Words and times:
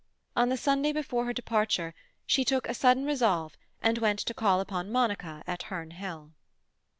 On 0.35 0.49
the 0.49 0.57
Sunday 0.57 0.93
before 0.93 1.25
her 1.25 1.31
departure 1.33 1.93
she 2.25 2.43
took 2.43 2.67
a 2.67 2.73
sudden 2.73 3.05
resolve 3.05 3.55
and 3.83 3.99
went 3.99 4.17
to 4.17 4.33
call 4.33 4.59
upon 4.59 4.91
Monica 4.91 5.43
at 5.45 5.61
Herne 5.69 5.91
Hill. 5.91 6.33